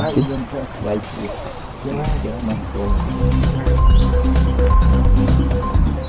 Así. 0.00 0.24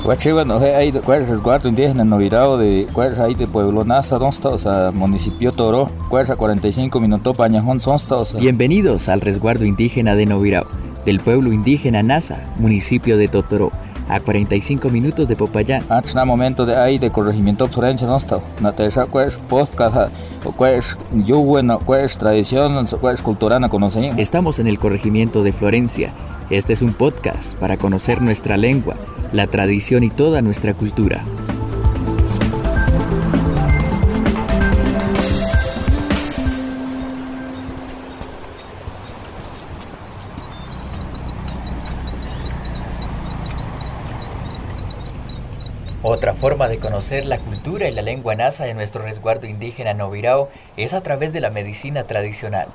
Guachiva, 0.04 0.44
hay 0.76 0.92
cuál 0.92 1.22
es 1.22 1.30
resguardo 1.30 1.70
indígena 1.70 2.04
novirado 2.04 2.58
de 2.58 2.88
cuál 2.94 3.14
es 3.14 3.20
ahí 3.20 3.36
de 3.36 3.48
Pueblo 3.48 3.84
Nasa, 3.84 4.18
donde 4.18 4.36
está, 4.36 4.50
o 4.50 4.58
sea, 4.58 4.92
municipio 4.92 5.52
Toro, 5.52 5.92
cuál 6.10 6.24
es 6.24 6.30
a 6.32 6.36
45 6.36 7.00
minutos 7.00 7.36
Pañajón, 7.36 7.80
son 7.80 7.96
o 7.96 8.26
sea. 8.26 8.40
Bienvenidos 8.40 9.10
al 9.10 9.22
resguardo 9.22 9.66
indígena 9.66 10.16
de 10.16 10.26
Novirao, 10.26 10.66
del 11.06 11.20
pueblo 11.20 11.54
indígena 11.54 12.02
Nasa, 12.02 12.44
municipio 12.58 13.18
de 13.18 13.28
Totoro, 13.28 13.72
a 14.10 14.20
45 14.20 14.90
minutos 14.90 15.28
de 15.28 15.36
Popayán. 15.36 15.84
Antes 15.88 16.16
na 16.16 16.26
momento 16.26 16.66
de 16.66 16.76
ahí 16.76 16.98
de 16.98 17.12
corregimiento 17.12 17.68
Florencia, 17.68 18.08
no 18.08 18.18
está, 18.18 18.42
na 18.60 18.74
tercera 18.74 19.06
cuál 19.06 19.30
es 19.30 19.38
podcast, 19.38 20.12
cuál 20.58 20.74
es 20.74 20.98
yo 21.26 21.40
bueno, 21.40 21.80
cuál 21.80 22.02
es 22.02 22.18
tradición, 22.18 22.86
cuál 23.00 23.16
es 23.16 23.22
cultura, 23.22 23.60
no 23.60 23.70
conocen. 23.70 24.20
Estamos 24.20 24.60
en 24.60 24.68
el 24.68 24.80
corregimiento 24.80 25.44
de 25.44 25.54
Florencia. 25.54 26.12
Este 26.50 26.74
es 26.74 26.82
un 26.82 26.94
podcast 26.94 27.56
para 27.60 27.78
conocer 27.78 28.22
nuestra 28.22 28.58
lengua 28.58 28.96
la 29.32 29.48
tradición 29.48 30.04
y 30.04 30.10
toda 30.10 30.42
nuestra 30.42 30.74
cultura. 30.74 31.24
Otra 46.02 46.34
forma 46.34 46.70
de 46.70 46.78
conocer 46.78 47.26
la 47.26 47.40
cultura 47.40 47.90
y 47.90 47.92
la 47.92 48.02
lengua 48.02 48.34
nasa 48.34 48.64
de 48.64 48.74
nuestro 48.74 49.02
resguardo 49.02 49.48
indígena 49.48 49.94
Novirao 49.94 50.48
es 50.78 50.94
a 50.94 51.02
través 51.02 51.34
de 51.34 51.42
la 51.42 51.50
medicina 51.50 52.06
tradicional. 52.06 52.70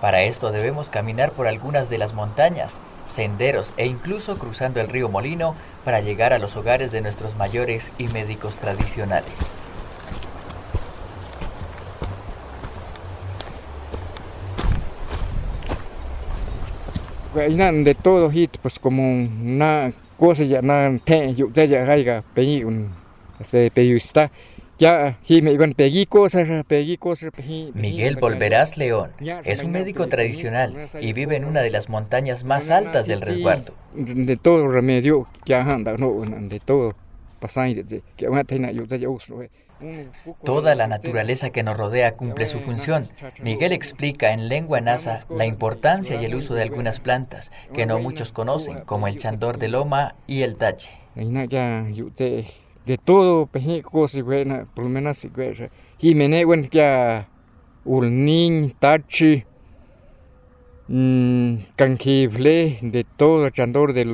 Para 0.00 0.22
esto 0.22 0.52
debemos 0.52 0.88
caminar 0.88 1.32
por 1.32 1.48
algunas 1.48 1.90
de 1.90 1.98
las 1.98 2.14
montañas, 2.14 2.78
senderos 3.08 3.72
e 3.76 3.86
incluso 3.86 4.38
cruzando 4.38 4.80
el 4.80 4.86
río 4.86 5.08
Molino 5.08 5.56
para 5.84 6.00
llegar 6.00 6.32
a 6.32 6.38
los 6.38 6.54
hogares 6.54 6.92
de 6.92 7.00
nuestros 7.00 7.34
mayores 7.34 7.90
y 7.98 8.06
médicos 8.06 8.56
tradicionales. 8.58 9.32
de 17.34 17.96
todo 18.00 18.30
pues 18.62 18.78
como 18.78 19.02
una 19.02 19.92
cosa 20.20 20.44
ya 20.44 20.60
na 20.60 20.76
te 21.02 21.34
yo 21.34 21.48
ya 21.48 21.64
ya 21.64 21.80
haiga 21.90 22.22
pe 22.34 22.62
un 22.64 22.90
este 23.40 23.70
periodista 23.70 24.30
Miguel 27.74 28.16
Volverás 28.16 28.76
León 28.76 29.10
es 29.44 29.62
un 29.62 29.72
médico 29.72 30.08
tradicional 30.08 30.74
y 31.00 31.12
vive 31.12 31.36
en 31.36 31.44
una 31.44 31.60
de 31.60 31.70
las 31.70 31.88
montañas 31.88 32.44
más 32.44 32.70
altas 32.70 33.06
del 33.06 33.20
resguardo. 33.20 33.74
De 33.94 34.36
todo 34.36 34.68
remedio 34.68 35.26
que 35.44 35.54
anda, 35.54 35.98
no, 35.98 36.14
de 36.24 36.60
todo. 36.60 36.94
Toda 40.44 40.74
la 40.74 40.86
naturaleza 40.86 41.50
que 41.50 41.62
nos 41.62 41.76
rodea 41.76 42.16
cumple 42.16 42.46
su 42.46 42.60
función. 42.60 43.08
Miguel 43.42 43.72
explica 43.72 44.32
en 44.32 44.48
lengua 44.48 44.80
nasa 44.80 45.26
la 45.28 45.46
importancia 45.46 46.20
y 46.20 46.24
el 46.24 46.34
uso 46.34 46.54
de 46.54 46.62
algunas 46.62 47.00
plantas 47.00 47.52
que 47.74 47.86
no 47.86 47.98
muchos 47.98 48.32
conocen, 48.32 48.80
como 48.80 49.08
el 49.08 49.16
chandor 49.16 49.58
de 49.58 49.68
loma 49.68 50.14
y 50.26 50.42
el 50.42 50.56
tache. 50.56 50.90
De 52.86 52.98
todo 52.98 53.46
por 53.46 54.84
lo 54.84 54.88
menos 54.88 55.26
tachi 58.78 59.44
canjible 61.76 62.78
de 62.82 63.06
todo 63.16 63.48
chandor 63.50 63.92
de 63.92 64.04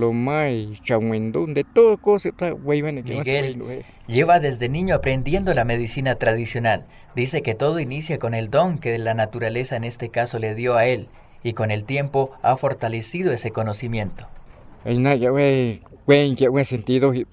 chauendón 0.83 1.55
de 1.55 1.65
todo 1.65 1.97
cosa 1.97 2.31
Miguel 2.63 3.85
lleva 4.07 4.41
desde 4.41 4.69
niño 4.69 4.95
aprendiendo 4.95 5.55
la 5.55 5.65
medicina 5.65 6.17
tradicional. 6.17 6.85
Dice 7.15 7.41
que 7.41 7.55
todo 7.55 7.81
inicia 7.81 8.19
con 8.19 8.35
el 8.35 8.51
don 8.51 8.79
que 8.79 8.99
la 8.99 9.15
naturaleza 9.15 9.77
en 9.77 9.85
este 9.85 10.11
caso 10.11 10.39
le 10.39 10.55
dio 10.55 10.77
a 10.77 10.87
él 10.87 11.09
y 11.43 11.55
con 11.55 11.71
el 11.71 11.85
tiempo 11.85 12.33
ha 12.43 12.59
fortalecido 12.59 13.33
ese 13.33 13.53
conocimiento. 13.53 14.27
Wen 14.85 16.37
que 16.37 16.49
wen 16.49 16.65
sentido 16.65 17.11
que 17.11 17.27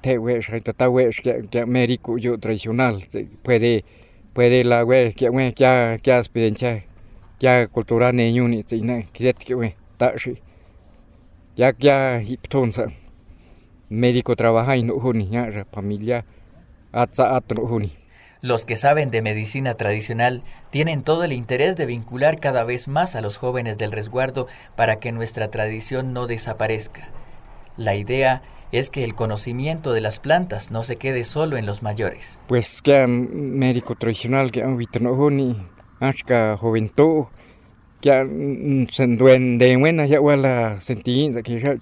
te 0.00 0.18
we 0.18 0.40
shai 0.40 0.60
ta 0.60 0.88
we 0.88 1.10
que 1.10 1.42
que 1.48 1.66
médico 1.66 2.18
yo 2.18 2.36
tradicional 2.38 3.06
puede 3.44 3.84
puede 4.32 4.64
la 4.64 4.84
we 4.84 5.12
que 5.12 5.30
wen 5.30 5.52
ya 5.54 5.96
ya 6.02 6.18
experiencia 6.18 6.87
ya 7.40 7.66
cultura 7.66 8.12
ne 8.12 8.32
yuni 8.32 8.64
tsina 8.64 9.02
que 9.12 9.32
que 9.32 9.54
wen 9.54 9.74
ta 9.96 10.16
shi 10.16 10.42
ya 11.56 11.72
ya 11.78 12.20
hipton 12.20 12.72
sa 12.72 12.86
médico 13.88 14.36
trabaja 14.36 14.76
y 14.76 14.82
no 14.82 14.94
huni 14.94 15.28
ya 15.30 15.64
familia 15.72 16.24
atza 16.92 17.36
atno 17.36 17.62
huni 17.62 17.92
Los 18.40 18.64
que 18.64 18.76
saben 18.76 19.10
de 19.10 19.20
medicina 19.20 19.74
tradicional 19.74 20.44
tienen 20.70 21.02
todo 21.02 21.24
el 21.24 21.32
interés 21.32 21.74
de 21.74 21.86
vincular 21.86 22.38
cada 22.38 22.62
vez 22.62 22.86
más 22.86 23.16
a 23.16 23.20
los 23.20 23.36
jóvenes 23.36 23.78
del 23.78 23.90
resguardo 23.90 24.46
para 24.76 25.00
que 25.00 25.10
nuestra 25.10 25.48
tradición 25.48 26.12
no 26.12 26.28
desaparezca. 26.28 27.08
La 27.76 27.96
idea 27.96 28.42
es 28.70 28.90
que 28.90 29.02
el 29.02 29.16
conocimiento 29.16 29.92
de 29.92 30.02
las 30.02 30.20
plantas 30.20 30.70
no 30.70 30.84
se 30.84 30.94
quede 30.96 31.24
solo 31.24 31.56
en 31.56 31.66
los 31.66 31.82
mayores. 31.82 32.38
Pues 32.46 32.80
que 32.80 33.08
médico 33.08 33.96
tradicional 33.96 34.52
que 34.52 34.62
han 34.62 34.76
visto 34.76 35.00
no 35.00 35.16
ni 36.00 36.06
hasta 36.06 36.56
juventud 36.56 37.26
que 38.00 38.86
se 38.90 39.06
duende 39.06 39.76
buena 39.76 40.06
ya 40.06 40.20
la 40.20 40.80
sentí 40.80 41.30
que 41.42 41.58
ya 41.58 41.76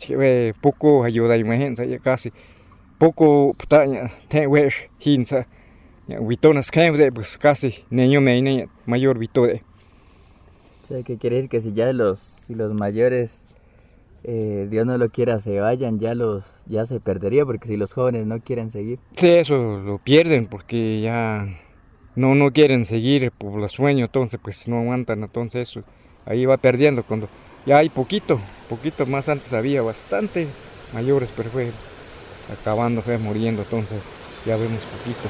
poco 0.60 1.04
ayuda 1.04 1.36
y 1.36 1.44
ya 1.44 1.98
casi 1.98 2.32
poco 2.98 3.54
putaña 3.54 4.10
te 4.28 4.46
wesh 4.46 4.88
hinsa 5.00 5.46
ya 6.06 6.20
vitonas 6.20 6.70
que 6.70 7.12
pues 7.12 7.36
casi 7.36 7.84
niño 7.90 8.20
me 8.20 8.68
mayor 8.86 9.18
vitode. 9.18 9.62
O 10.82 10.86
sea, 10.86 11.02
que 11.02 11.18
quiere 11.18 11.36
decir 11.36 11.50
que 11.50 11.60
si 11.62 11.72
ya 11.72 11.92
los 11.92 12.20
si 12.20 12.54
los 12.54 12.72
mayores 12.72 13.40
eh, 14.22 14.68
Dios 14.70 14.86
no 14.86 14.96
lo 14.98 15.10
quiera 15.10 15.40
se 15.40 15.60
vayan, 15.60 15.98
ya 15.98 16.14
los 16.14 16.44
ya 16.66 16.86
se 16.86 17.00
perdería 17.00 17.44
porque 17.44 17.68
si 17.68 17.76
los 17.76 17.92
jóvenes 17.92 18.26
no 18.26 18.40
quieren 18.40 18.70
seguir. 18.70 18.98
Sí, 19.16 19.28
eso 19.28 19.80
lo 19.80 19.98
pierden 19.98 20.46
porque 20.46 21.00
ya 21.00 21.48
no 22.16 22.34
no 22.34 22.50
quieren 22.52 22.84
seguir 22.84 23.30
por 23.30 23.54
los 23.58 23.72
sueños, 23.72 24.08
entonces 24.08 24.40
pues 24.42 24.66
no 24.66 24.80
aguantan, 24.80 25.22
entonces 25.22 25.68
eso 25.68 25.82
ahí 26.24 26.44
va 26.46 26.56
perdiendo 26.56 27.04
cuando 27.04 27.28
ya 27.66 27.78
hay 27.78 27.88
poquito, 27.88 28.40
poquito 28.68 29.06
más 29.06 29.28
antes 29.28 29.52
había 29.52 29.82
bastante 29.82 30.48
mayores, 30.92 31.30
pero 31.36 31.50
fue 31.50 31.70
acabando, 32.52 33.02
fue 33.02 33.18
muriendo, 33.18 33.62
entonces 33.62 33.98
ya 34.44 34.56
vemos 34.56 34.80
poquito. 34.80 35.28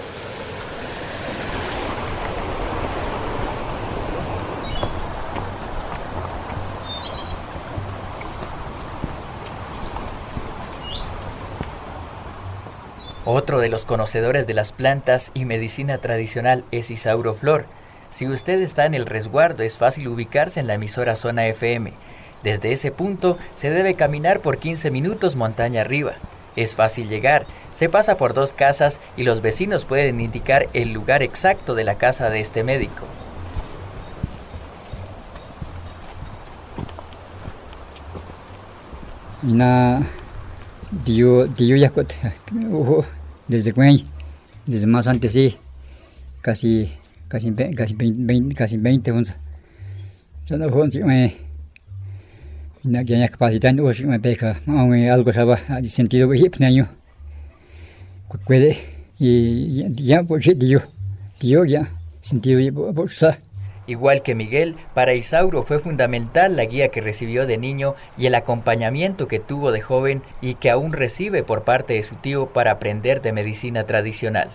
Otro 13.29 13.59
de 13.59 13.69
los 13.69 13.85
conocedores 13.85 14.47
de 14.47 14.55
las 14.55 14.71
plantas 14.71 15.33
y 15.35 15.47
medicina 15.47 15.99
tradicional 15.99 16.63
es 16.71 16.93
Isauro 16.93 17.35
Flor. 17.35 17.65
Si 18.13 18.29
usted 18.29 18.61
está 18.61 18.87
en 18.87 18.95
el 18.95 19.05
resguardo 19.05 19.65
es 19.65 19.77
fácil 19.77 20.07
ubicarse 20.07 20.61
en 20.61 20.69
la 20.69 20.75
emisora 20.75 21.17
Zona 21.17 21.49
FM. 21.49 21.93
Desde 22.45 22.71
ese 22.71 22.93
punto 22.93 23.37
se 23.57 23.71
debe 23.71 23.95
caminar 23.95 24.39
por 24.39 24.59
15 24.59 24.93
minutos 24.93 25.35
montaña 25.35 25.81
arriba. 25.81 26.13
Es 26.55 26.77
fácil 26.77 27.09
llegar, 27.09 27.47
se 27.75 27.89
pasa 27.89 28.17
por 28.17 28.33
dos 28.33 28.53
casas 28.53 29.01
y 29.17 29.25
los 29.25 29.43
vecinos 29.43 29.85
pueden 29.85 30.21
indicar 30.21 30.69
el 30.73 30.93
lugar 30.93 31.25
exacto 31.25 31.75
de 31.75 31.83
la 31.83 31.97
casa 31.97 32.31
de 32.31 32.39
este 32.39 32.63
médico. 32.63 33.07
Desde 43.49 43.73
Cuey, 43.73 44.05
desde 44.67 44.87
más 44.87 45.07
antes 45.07 45.33
sí, 45.33 45.57
casi, 46.41 46.91
casi, 47.29 47.53
casi 47.53 47.95
20, 47.95 48.55
casi 48.55 48.77
20 48.77 49.13
onzas. 49.13 49.37
Yo 50.47 50.59
no 50.59 50.69
fue 50.69 50.89
me 51.05 51.47
na 52.85 53.05
que 53.05 53.19
ya 53.19 53.29
capacidad 53.29 53.73
no 53.73 53.91
es 53.91 54.05
me 54.05 54.21
peca, 54.21 54.61
aunque 54.67 55.11
algo 55.11 55.33
sabe, 55.33 55.57
sentido 55.89 56.31
que 56.31 56.51
naño. 56.61 56.89
Puede 58.47 58.79
ya 59.19 60.23
si 60.41 60.55
dio, 60.55 60.83
dio 61.41 61.65
ya 61.65 61.91
sentido. 62.21 62.61
Igual 63.87 64.23
que 64.23 64.35
Miguel, 64.35 64.77
para 64.95 65.15
Isauro 65.15 65.63
fue 65.63 65.79
fundamental 65.79 66.57
la 66.57 66.65
guía 66.65 66.89
que 66.89 67.01
recibió 67.01 67.47
de 67.47 67.57
niño 67.57 67.95
y 68.19 68.27
el 68.27 68.35
acompañamiento 68.35 69.29
que 69.29 69.39
tuvo 69.39 69.71
de 69.71 69.81
joven 69.81 70.23
y 70.41 70.55
que 70.55 70.71
aún 70.71 70.93
recibe 70.93 71.45
por 71.45 71.63
parte 71.63 71.95
de 71.95 72.03
su 72.03 72.17
tío 72.17 72.47
para 72.47 72.73
aprender 72.73 73.23
de 73.23 73.33
medicina 73.33 73.85
tradicional. 73.85 74.51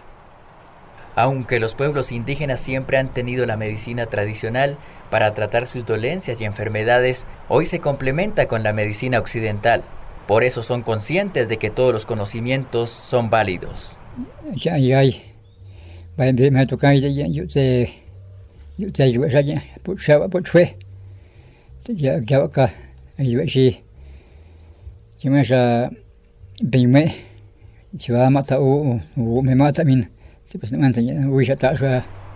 Aunque 1.15 1.59
los 1.59 1.75
pueblos 1.75 2.11
indígenas 2.11 2.59
siempre 2.59 2.97
han 2.97 3.09
tenido 3.13 3.45
la 3.45 3.57
medicina 3.57 4.05
tradicional, 4.05 4.77
para 5.09 5.33
tratar 5.33 5.67
sus 5.67 5.85
dolencias 5.85 6.39
y 6.39 6.45
enfermedades, 6.45 7.25
hoy 7.49 7.65
se 7.65 7.79
complementa 7.79 8.47
con 8.47 8.63
la 8.63 8.71
medicina 8.71 9.19
occidental. 9.19 9.83
Por 10.25 10.45
eso 10.45 10.63
son 10.63 10.83
conscientes 10.83 11.49
de 11.49 11.57
que 11.57 11.69
todos 11.69 11.91
los 11.91 12.05
conocimientos 12.05 12.89
son 12.89 13.29
válidos. 13.29 13.97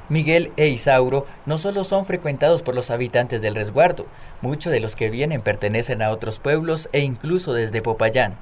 Miguel 0.07 0.51
e 0.56 0.68
Isauro 0.68 1.25
no 1.45 1.57
solo 1.57 1.83
son 1.83 2.06
frecuentados 2.06 2.62
por 2.62 2.75
los 2.75 2.92
habitantes 2.92 3.42
del 3.42 3.56
resguardo, 3.56 4.06
muchos 4.42 4.71
de 4.71 4.80
los 4.80 4.95
que 4.95 5.09
vienen 5.09 5.42
pertenecen 5.42 6.01
a 6.01 6.12
otros 6.12 6.39
pueblos 6.39 6.89
e 6.92 7.00
incluso 7.00 7.53
desde 7.53 7.81
Popayán. 7.81 8.36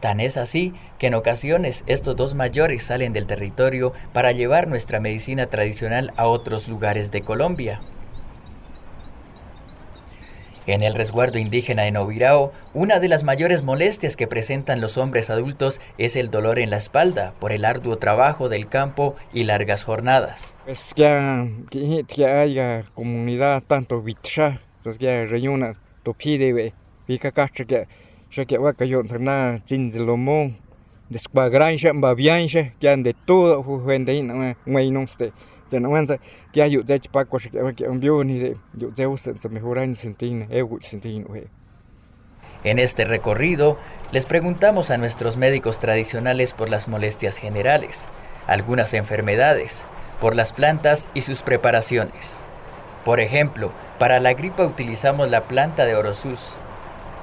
Tan 0.00 0.20
es 0.20 0.36
así 0.36 0.74
que 0.98 1.06
en 1.06 1.14
ocasiones 1.14 1.82
estos 1.86 2.16
dos 2.16 2.34
mayores 2.34 2.84
salen 2.84 3.12
del 3.12 3.26
territorio 3.26 3.92
para 4.12 4.32
llevar 4.32 4.68
nuestra 4.68 5.00
medicina 5.00 5.46
tradicional 5.46 6.12
a 6.16 6.26
otros 6.26 6.68
lugares 6.68 7.10
de 7.10 7.22
Colombia. 7.22 7.80
En 10.66 10.82
el 10.82 10.94
resguardo 10.94 11.38
indígena 11.38 11.82
de 11.82 11.90
Novirao, 11.90 12.52
una 12.72 12.98
de 12.98 13.08
las 13.08 13.22
mayores 13.22 13.62
molestias 13.62 14.16
que 14.16 14.26
presentan 14.26 14.80
los 14.80 14.96
hombres 14.96 15.28
adultos 15.28 15.78
es 15.98 16.16
el 16.16 16.30
dolor 16.30 16.58
en 16.58 16.70
la 16.70 16.78
espalda 16.78 17.34
por 17.38 17.52
el 17.52 17.66
arduo 17.66 17.98
trabajo 17.98 18.48
del 18.48 18.66
campo 18.66 19.14
y 19.34 19.44
largas 19.44 19.84
jornadas. 19.84 20.54
Es 20.66 20.94
que, 20.94 22.04
que 22.08 22.26
haya 22.26 22.84
comunidad 22.94 23.62
tanto 23.66 24.00
vitcha, 24.00 24.58
es 24.86 24.96
que 24.96 25.26
reúna 25.26 25.74
to 26.02 26.14
pide 26.14 26.72
pica 27.06 27.30
cacha 27.30 27.66
que 27.66 27.86
ya 28.34 28.44
que 28.44 28.58
vaca 28.58 28.84
yo 28.84 29.02
sarna 29.06 29.60
chin 29.64 29.90
de 29.90 30.00
lomo 30.00 30.52
descuagran 31.08 31.76
ya 31.76 31.92
babian 31.94 32.46
ya 32.48 32.72
que 32.80 32.96
de 32.96 33.14
todo 33.14 33.62
gente 33.86 34.22
no 34.22 34.34
me 34.66 34.90
no 34.90 35.02
este 35.02 35.32
en 42.64 42.78
este 42.78 43.04
recorrido, 43.04 43.76
les 44.10 44.24
preguntamos 44.24 44.90
a 44.90 44.96
nuestros 44.96 45.36
médicos 45.36 45.78
tradicionales 45.78 46.54
por 46.54 46.70
las 46.70 46.88
molestias 46.88 47.36
generales, 47.36 48.08
algunas 48.46 48.94
enfermedades, 48.94 49.84
por 50.20 50.34
las 50.34 50.54
plantas 50.54 51.08
y 51.12 51.20
sus 51.20 51.42
preparaciones. 51.42 52.40
Por 53.04 53.20
ejemplo, 53.20 53.70
para 53.98 54.18
la 54.18 54.32
gripa 54.32 54.64
utilizamos 54.64 55.30
la 55.30 55.42
planta 55.42 55.84
de 55.84 55.94
orosus, 55.94 56.56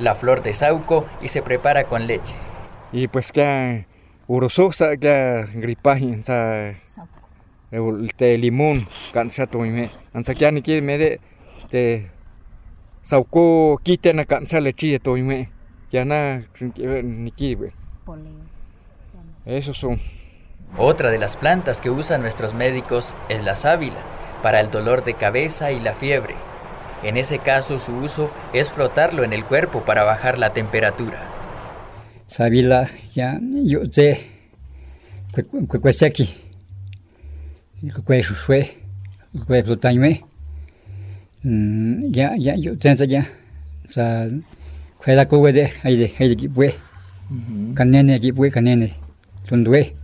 la 0.01 0.15
flor 0.15 0.41
de 0.43 0.53
sauco 0.53 1.05
y 1.21 1.27
se 1.29 1.41
prepara 1.41 1.85
con 1.85 2.07
leche. 2.07 2.35
Y 2.91 3.07
pues 3.07 3.31
que 3.31 3.85
orosus 4.27 4.83
que 4.99 5.45
gripa, 5.53 5.97
el 7.71 8.13
te 8.15 8.37
limón 8.37 8.87
cansa 9.13 9.47
tu 9.47 9.59
me 9.59 9.91
ansa 10.13 10.33
kya 10.33 10.51
ni 10.51 10.61
ki 10.61 10.81
me 10.81 10.97
de 10.97 11.19
te 11.69 12.11
sauko 13.01 13.79
kite 13.81 14.13
na 14.13 14.25
cansa 14.25 14.59
le 14.59 14.73
chi 14.73 14.99
to 14.99 15.15
me 15.15 15.49
ya 15.89 16.03
na 16.03 16.41
ni 16.59 17.31
ki 17.31 17.57
esos 19.45 19.77
son. 19.77 19.97
Otra 20.77 21.09
de 21.09 21.17
las 21.17 21.35
plantas 21.35 21.81
que 21.81 21.89
usan 21.89 22.21
nuestros 22.21 22.53
médicos 22.53 23.15
es 23.27 23.43
la 23.43 23.55
sábila 23.55 23.97
para 24.43 24.59
el 24.59 24.69
dolor 24.69 25.03
de 25.03 25.15
cabeza 25.15 25.71
y 25.71 25.79
la 25.79 25.93
fiebre 25.93 26.35
en 27.03 27.17
ese 27.17 27.39
caso 27.39 27.79
su 27.79 27.93
uso 27.93 28.31
es 28.53 28.69
frotarlo 28.69 29.23
en 29.23 29.33
el 29.33 29.45
cuerpo 29.45 29.83
para 29.85 30.03
bajar 30.03 30.37
la 30.37 30.53
temperatura. 30.53 31.27
Sábila 32.27 32.89
ya 33.15 33.39
yo 33.63 33.81
sé 33.91 34.27
aquí. 36.05 36.35
Kwe 38.05 38.21
shwe 38.21 38.77
kwe 39.45 39.63
plutanywe 39.63 40.21
ya 42.11 42.35
ya 42.37 42.55
yo 42.55 42.75
tensa 42.75 43.05
ya 43.05 43.25
sa 43.87 44.27
kwe 44.97 45.15
la 45.15 45.25
de 45.25 45.73
aide 45.83 46.13
aide 46.19 46.35
kipwe 46.35 46.75
kanene 47.73 48.19
kipwe 48.19 48.51
kanene 48.51 48.93
tundwe 49.47 49.95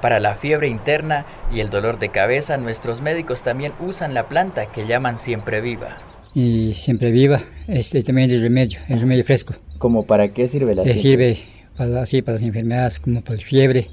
para 0.00 0.20
la 0.20 0.34
fiebre 0.36 0.68
interna 0.68 1.26
y 1.52 1.60
el 1.60 1.70
dolor 1.70 1.98
de 1.98 2.10
cabeza, 2.10 2.56
nuestros 2.56 3.00
médicos 3.00 3.42
también 3.42 3.72
usan 3.80 4.14
la 4.14 4.28
planta 4.28 4.66
que 4.66 4.86
llaman 4.86 5.18
siempre 5.18 5.60
viva. 5.60 5.98
Y 6.34 6.74
siempre 6.74 7.10
viva, 7.10 7.40
este 7.66 8.02
también 8.02 8.30
es 8.30 8.40
remedio, 8.40 8.78
es 8.88 9.00
remedio 9.00 9.24
fresco. 9.24 9.54
¿Cómo 9.78 10.04
para 10.04 10.28
qué 10.28 10.46
sirve 10.48 10.74
la 10.74 10.82
eh, 10.82 10.98
Sirve 10.98 11.38
para, 11.76 12.02
así, 12.02 12.22
para 12.22 12.34
las 12.36 12.42
enfermedades 12.42 12.98
como 13.00 13.22
para 13.22 13.36
la 13.36 13.42
fiebre, 13.42 13.90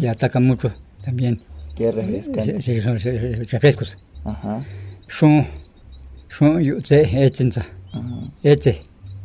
que 0.00 0.08
ataca 0.08 0.40
mucho 0.40 0.72
también. 1.04 1.42
¿Qué 1.76 1.92
refrescan? 1.92 2.62
Sí, 2.62 2.80
son 2.80 2.98
refrescos. 2.98 3.98
Ajá. 4.24 4.64
Son, 5.08 5.46
son, 6.28 6.60
yo 6.60 6.76
sé, 6.82 7.24
échensa. 7.24 7.66
Eche. 8.42 8.78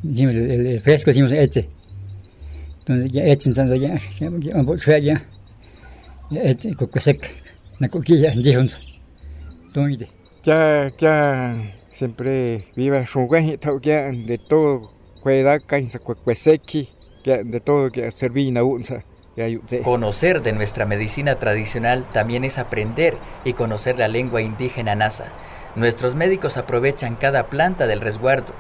El, 0.04 0.82
fresco 0.82 1.10
decimos 1.10 1.32
eche. 1.32 1.68
Entonces, 2.80 3.12
ya 3.12 3.24
échensa, 3.24 3.66
ya, 3.68 3.76
ya, 3.78 4.00
ya, 4.20 4.56
un 4.56 4.66
poco 4.66 4.78
ya. 4.78 5.00
Ya 5.00 5.12
eche, 5.12 5.41
ya, 10.44 10.92
ya, 10.98 11.74
siempre 11.92 12.68
viva 12.76 13.06
su 13.06 13.22
güey, 13.22 13.60
ya, 13.82 14.12
de 14.12 14.38
todo, 14.38 14.92
cuida, 15.22 15.60
de 15.60 17.60
todo, 17.60 17.92
que. 17.92 18.12
Conocer 19.84 20.42
de 20.42 20.54
nuestra 20.54 20.86
medicina 20.86 21.36
tradicional 21.36 22.10
también 22.12 22.46
es 22.46 22.58
aprender 22.58 23.18
y 23.44 23.54
conocer 23.54 24.00
la 24.00 24.08
lengua 24.08 24.42
indígena 24.42 24.96
nasa. 24.96 25.26
Nuestros 25.76 26.16
médicos 26.16 26.58
aprovechan 26.58 27.16
cada 27.16 27.48
planta 27.48 27.88
del 27.88 28.02
resguardo. 28.02 28.54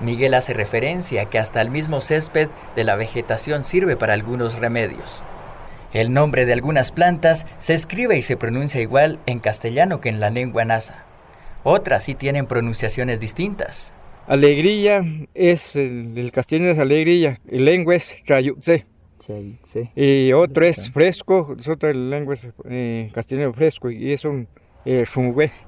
Miguel 0.00 0.34
hace 0.34 0.52
referencia 0.52 1.26
que 1.26 1.38
hasta 1.38 1.60
el 1.60 1.70
mismo 1.70 2.00
césped 2.00 2.48
de 2.76 2.84
la 2.84 2.96
vegetación 2.96 3.64
sirve 3.64 3.96
para 3.96 4.14
algunos 4.14 4.58
remedios. 4.58 5.22
El 5.92 6.12
nombre 6.12 6.44
de 6.44 6.52
algunas 6.52 6.92
plantas 6.92 7.46
se 7.60 7.74
escribe 7.74 8.18
y 8.18 8.22
se 8.22 8.36
pronuncia 8.36 8.80
igual 8.80 9.18
en 9.26 9.38
castellano 9.38 10.00
que 10.00 10.10
en 10.10 10.20
la 10.20 10.28
lengua 10.28 10.64
nasa. 10.64 11.04
Otras 11.64 12.04
sí 12.04 12.14
tienen 12.14 12.46
pronunciaciones 12.46 13.20
distintas. 13.20 13.92
Alegría 14.26 15.02
es 15.34 15.74
el, 15.76 16.30
castellano 16.32 16.70
es 16.72 16.78
alegría, 16.78 17.38
el 17.48 17.64
lengua 17.64 17.96
es 17.96 18.16
chayutse. 18.24 18.86
Y 19.96 20.32
otro 20.32 20.66
es 20.66 20.90
fresco, 20.90 21.56
otra 21.70 21.92
lengua 21.92 22.34
es 22.34 22.46
eh, 22.68 23.10
castellano 23.12 23.52
fresco 23.52 23.90
y 23.90 24.12
es 24.12 24.24
un 24.24 24.48
eh, 24.84 25.04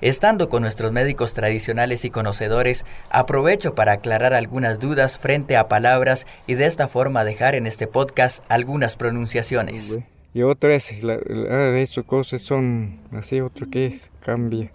Estando 0.01 0.49
con 0.49 0.63
nuestros 0.63 0.93
médicos 0.93 1.35
tradicionales 1.35 2.07
y 2.07 2.11
conocedores, 2.11 2.87
aprovecho 3.11 3.75
para 3.75 3.93
aclarar 3.93 4.33
algunas 4.33 4.79
dudas 4.79 5.19
frente 5.19 5.59
a 5.59 5.69
palabras 5.69 6.27
y 6.47 6.55
de 6.55 6.67
esta 6.67 6.89
forma 6.89 7.25
dejar 7.25 7.55
en 7.55 7.67
este 7.67 7.87
podcast 7.87 8.43
algunas 8.49 8.97
pronunciaciones. 8.97 9.99
Y 10.33 10.43
otra 10.43 10.75
es, 10.75 11.03
la, 11.03 11.17
de 11.17 11.83
esas 11.83 12.05
cosas 12.05 12.43
son 12.43 13.01
así, 13.13 13.41
otro 13.41 13.69
que 13.69 13.87
es, 13.87 14.11
cambia. 14.21 14.71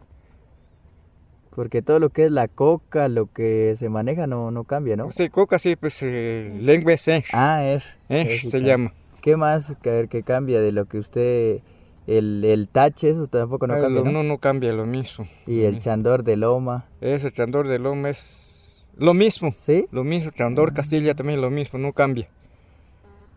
Porque 1.55 1.81
todo 1.81 1.99
lo 1.99 2.09
que 2.09 2.25
es 2.25 2.31
la 2.31 2.49
coca, 2.49 3.07
lo 3.07 3.31
que 3.31 3.75
se 3.79 3.87
maneja 3.87 4.27
no, 4.27 4.51
no 4.51 4.65
cambia, 4.65 4.97
¿no? 4.97 5.11
Sí, 5.13 5.29
coca 5.29 5.57
sí, 5.57 5.77
pues 5.77 5.99
eh, 6.03 6.53
lengua 6.59 6.91
es 6.93 7.07
Ah, 7.33 7.65
es. 7.65 7.83
Es, 8.09 8.49
se 8.49 8.59
llama. 8.59 8.93
¿Qué 9.21 9.37
más 9.37 9.71
que, 9.81 10.07
que 10.09 10.23
cambia 10.23 10.59
de 10.59 10.71
lo 10.71 10.85
que 10.85 10.99
usted... 10.99 11.59
El, 12.07 12.43
el 12.45 12.67
tache, 12.67 13.09
eso 13.09 13.25
tampoco 13.25 13.65
no 13.65 13.73
ah, 13.73 13.81
cambia, 13.81 14.03
¿no? 14.03 14.11
¿no? 14.11 14.23
No, 14.23 14.37
cambia 14.37 14.71
lo 14.73 14.85
mismo. 14.85 15.27
¿Y 15.47 15.61
el 15.61 15.79
chandor 15.79 16.23
de 16.23 16.35
loma? 16.35 16.85
Ese 17.01 17.31
chandor 17.31 17.67
de 17.67 17.79
loma 17.79 18.11
es 18.11 18.85
lo 18.95 19.15
mismo. 19.15 19.55
¿Sí? 19.61 19.87
Lo 19.91 20.03
mismo, 20.03 20.29
chandor 20.29 20.73
Castilla 20.73 21.15
también 21.15 21.41
lo 21.41 21.49
mismo, 21.49 21.79
no 21.79 21.93
cambia. 21.93 22.27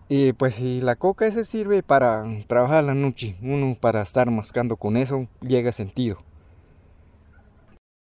Y 0.09 0.33
pues 0.33 0.59
y 0.59 0.81
la 0.81 0.97
coca 0.97 1.27
ese 1.27 1.45
sirve 1.45 1.83
para 1.83 2.25
trabajar 2.47 2.83
la 2.85 2.95
noche, 2.95 3.37
uno 3.43 3.77
para 3.79 4.01
estar 4.01 4.31
mascando 4.31 4.77
con 4.77 4.97
eso 4.97 5.29
llega 5.43 5.71
sentido. 5.71 6.19